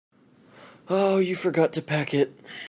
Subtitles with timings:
[0.89, 2.33] You forgot to pack it.